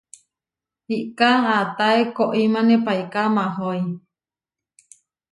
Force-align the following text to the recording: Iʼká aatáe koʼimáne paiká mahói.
Iʼká 0.97 1.29
aatáe 1.53 1.99
koʼimáne 2.15 2.75
paiká 2.85 3.21
mahói. 3.35 3.81